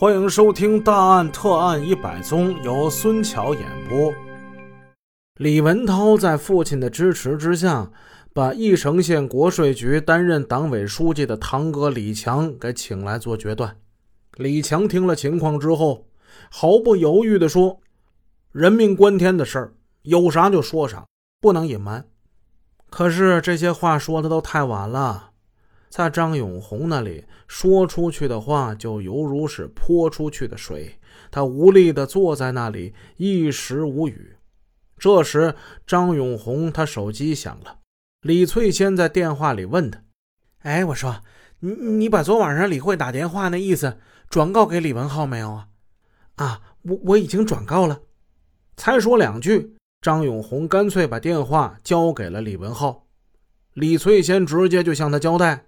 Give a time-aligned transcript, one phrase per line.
[0.00, 4.10] 欢迎收听《大案特案一百宗》，由孙桥演播。
[5.34, 7.90] 李文涛在父亲的支持之下，
[8.32, 13.76] 把义城县国税局担任党委书记的堂哥李强给请来做决断。
[14.38, 16.06] 李强听了情况之后，
[16.50, 17.78] 毫不犹豫地说
[18.52, 21.04] ：“人命关天的事儿，有啥就说啥，
[21.42, 22.06] 不能隐瞒。”
[22.88, 25.29] 可是这些话说的都太晚了。
[25.90, 30.98] 在张永红那里说出去的话，就犹如是泼出去的水。
[31.32, 34.36] 他无力地坐在那里，一时无语。
[34.96, 35.54] 这时，
[35.86, 37.78] 张永红他手机响了，
[38.22, 40.02] 李翠仙在电话里问他
[40.62, 41.22] ：“哎，我说，
[41.58, 43.98] 你你把昨晚上李慧打电话那意思
[44.28, 45.68] 转告给李文浩没有啊
[46.36, 48.02] ？”“啊，我我已经转告了。”
[48.76, 53.06] 才说两句，张永红干脆把电话交给了李文浩。
[53.74, 55.66] 李翠仙直接就向他交代。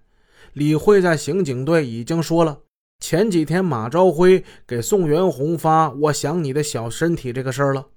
[0.52, 2.60] 李慧在刑警队已经说了，
[3.01, 7.88] 前几天马朝辉给宋元红发“我想你的小身体”这个事儿了。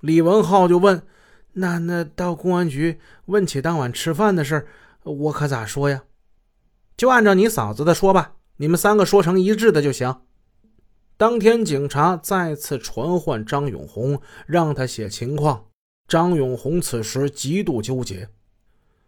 [0.00, 1.02] 李文浩就问
[1.54, 4.66] ：“那那到公安局问起当晚吃饭的事儿，
[5.04, 6.02] 我可咋说呀？”
[6.96, 10.22] 就按照你嫂子的说吧，你们三个说成一致的就行。
[11.16, 15.66] 当天警察再次传唤张永红，让他写情况。
[16.08, 18.28] 张永红此时极度纠结。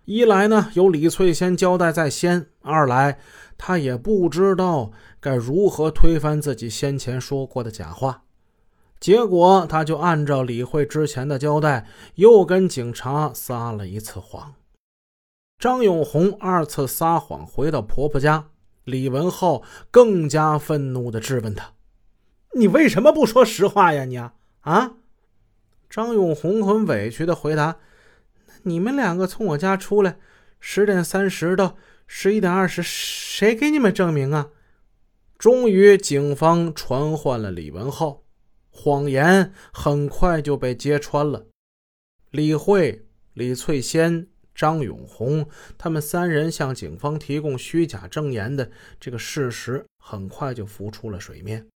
[0.04, 3.18] 一来呢，有李翠仙交代在先；二来，
[3.56, 8.24] 他也不知道该如何推翻自己先前说过的假话。
[8.98, 11.86] 结果，他就按照李慧之前的交代，
[12.16, 14.54] 又跟警察撒了一次谎。
[15.56, 18.46] 张永红二次撒谎回到婆婆家，
[18.82, 21.74] 李文浩更加愤怒地质问他
[22.58, 24.04] ：“你为什么不说实话呀？
[24.04, 24.34] 你啊！”
[25.88, 27.76] 张永红很委屈地回答。
[28.64, 30.18] 你们两个从我家出来，
[30.60, 34.50] 十点三十到十一点二十，谁给你们证明啊？
[35.38, 38.22] 终于，警方传唤了李文浩，
[38.70, 41.46] 谎言很快就被揭穿了。
[42.30, 48.70] 李慧、李翠仙、张永红他们三人向警方提供虚假证言的
[49.00, 51.66] 这个事实，很快就浮出了水面。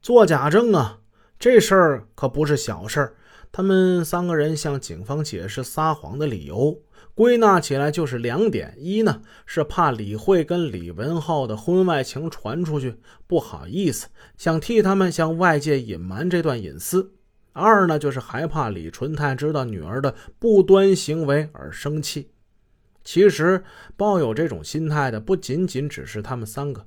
[0.00, 1.00] 做假证啊，
[1.38, 3.14] 这事儿可不是小事儿。
[3.52, 6.82] 他们三个人向警方解释撒谎的理由，
[7.14, 12.96] 归纳起来就是两点：一呢是怕李慧跟李文浩的婚外情传出去，
[13.26, 17.12] 不好意思，想替他们向外界隐瞒这段隐私；
[17.52, 22.30] 二呢就是害怕李纯泰知道女儿的不端行为而生气。
[23.02, 23.62] 其实
[23.96, 26.86] 抱有这种心态的不仅仅只是他们三个。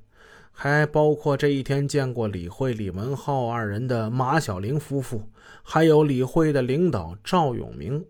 [0.62, 5.24] 还包括这一天见过李慧、李文浩二人的马小玲夫妇，
[5.64, 8.06] 还有李慧的领导赵永明。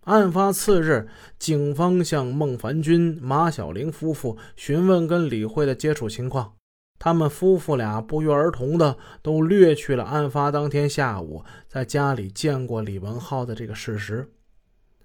[0.00, 1.06] 案发次日，
[1.38, 6.54] 警方向孟凡军、马小玲夫妇询问跟李慧的接触情况，
[6.98, 14.28] 他们夫妇俩不约而同的都略去了案发当天下午在家里见过李文浩的这个事实，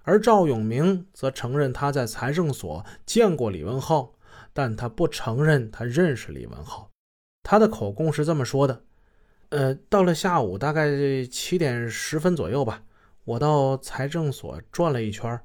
[0.02, 4.14] 而赵永明则承认他在财政所见过李文浩。
[4.54, 6.90] 但他不承认他认识李文浩，
[7.42, 8.84] 他的口供是这么说的：，
[9.50, 12.84] 呃，到了下午大概七点十分左右吧，
[13.24, 15.40] 我到财政所转了一圈，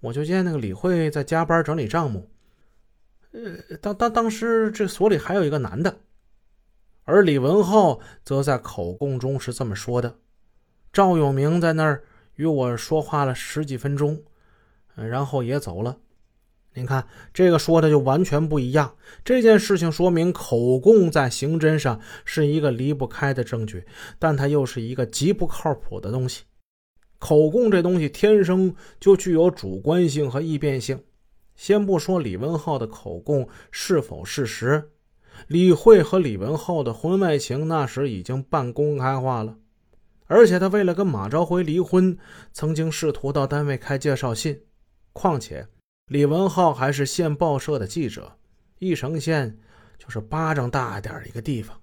[0.00, 2.30] 我就见那个李慧在加班整理账目，
[3.32, 5.98] 呃，当当当时这所里还有一个男的，
[7.04, 10.18] 而李文浩则在口供中是这么说的：，
[10.92, 12.04] 赵永明在那儿
[12.34, 14.22] 与我说话了十几分钟，
[14.94, 15.98] 然后也走了。
[16.74, 18.96] 您看，这个说的就完全不一样。
[19.22, 23.84] 这件事情说明口供在刑侦上是一个离不开的证据，
[24.18, 26.44] 但它又是一个极不靠谱的东西。
[27.18, 30.98] 口供这东西天生就具有主观性和易变性。
[31.54, 34.90] 先不说李文浩的口供是否事实，
[35.48, 39.58] 李慧和李文浩的婚外情那时已经半公开化了，
[40.26, 42.16] 而且他为了跟马朝辉离婚，
[42.54, 44.62] 曾经试图到单位开介绍信。
[45.12, 45.66] 况且。
[46.12, 48.36] 李文浩还是县报社的记者，
[48.78, 49.56] 义城县
[49.98, 51.80] 就是巴掌大点儿一个地方。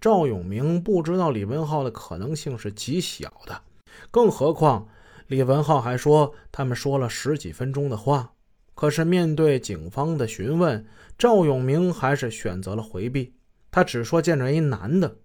[0.00, 3.62] 赵永明不知道李文浩的可能性是极小的，
[4.10, 4.88] 更何况
[5.28, 8.32] 李文浩还说他们说了十几分钟的话。
[8.74, 10.84] 可是面对警方的询问，
[11.16, 13.32] 赵永明还是选择了回避，
[13.70, 15.18] 他只说见着一男的。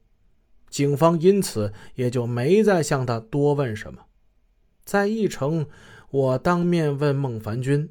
[0.69, 4.03] 警方因此也就没再向他多问什么。
[4.85, 5.65] 在义城，
[6.11, 7.89] 我当面问孟凡军。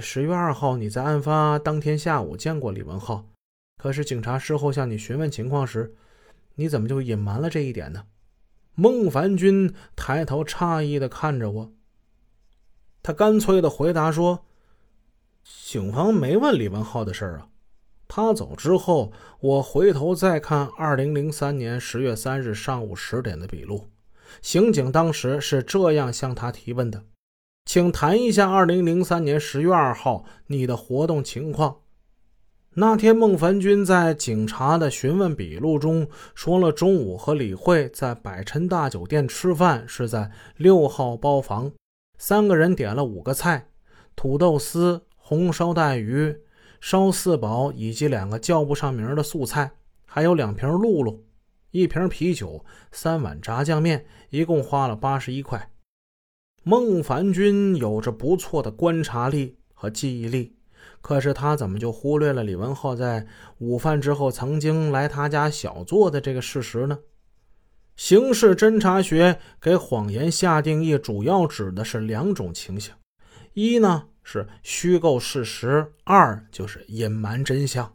[0.00, 3.24] 十月二号，你在案发当天下午见过李文浩，
[3.80, 5.94] 可是警察事后向你询问情况时，
[6.56, 8.06] 你怎么就隐瞒了这一点呢？
[8.74, 11.72] 孟凡军抬头诧异的看着我，
[13.00, 14.44] 他干脆的回答说
[15.64, 17.48] ：“警方没问李文浩的事儿啊，
[18.08, 23.88] 他走之后，我回头再看二零零三年十月三日上午十点的笔录，
[24.42, 27.04] 刑警当时是这样向他提问的
[27.66, 31.80] ：“请谈一下二零零三年十月二号你的活动情况。”
[32.78, 41.72] 那天，孟凡军在警察的询问笔录中说了，中午和李慧在百辰大酒店吃饭，是在六号包房，
[42.18, 43.68] 三个人点了五个菜：
[44.14, 46.38] 土豆丝、红烧带鱼。
[46.78, 49.72] 烧四宝以及两个叫不上名的素菜，
[50.04, 51.24] 还有两瓶露露，
[51.70, 52.62] 一瓶啤酒，
[52.92, 55.70] 三碗炸酱面，一共花了八十一块。
[56.68, 60.56] 孟凡军有着不错的观察力和记忆力，
[61.00, 63.24] 可是他怎么就忽略了李文浩在
[63.58, 66.98] 午饭之后曾经来他家小坐的这个事实呢？
[67.94, 72.92] 刑事侦查学给谎言下定义，主要指的是两种情形：
[73.54, 74.08] 一呢。
[74.24, 77.94] 是虚构事实，二就是隐瞒真相。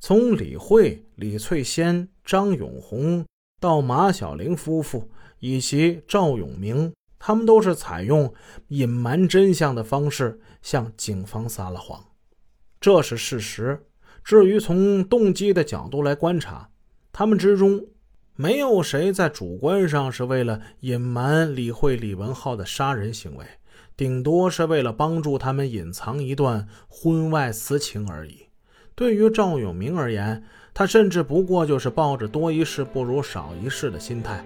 [0.00, 3.24] 从李慧、李翠仙、张永红
[3.60, 5.08] 到马小玲夫妇
[5.38, 8.34] 以及赵永明，他们都是采用
[8.68, 12.02] 隐瞒真相的方式向警方撒了谎，
[12.80, 13.86] 这是事实。
[14.24, 16.70] 至于从动机的角度来观察，
[17.12, 17.84] 他们之中
[18.34, 23.44] 没有谁在主观上是为了隐瞒李慧、李文浩的杀人行为。
[23.96, 28.46] 顶多是为了帮助他们隐藏一段婚外私情而已。
[28.94, 30.42] 对于赵永明而言，
[30.72, 34.42] 他甚至不过就是抱着多一事不如少一事的心态，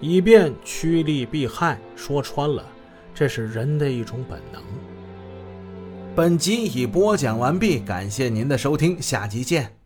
[0.00, 1.78] 以便趋利避害。
[1.94, 2.64] 说穿了，
[3.14, 4.62] 这是人的一种本能。
[6.14, 9.79] 本集已播讲完毕，感谢您的收听，下集见。